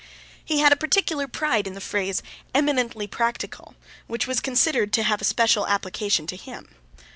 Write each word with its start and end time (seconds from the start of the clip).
He 0.43 0.61
had 0.61 0.73
a 0.73 0.75
particular 0.75 1.27
pride 1.27 1.67
in 1.67 1.73
the 1.75 1.79
phrase 1.79 2.23
eminently 2.55 3.05
practical, 3.05 3.75
which 4.07 4.25
was 4.25 4.39
considered 4.39 4.91
to 4.93 5.03
have 5.03 5.21
a 5.21 5.25
special 5.25 5.67
application 5.67 6.25
to 6.25 6.35
him. 6.35 6.69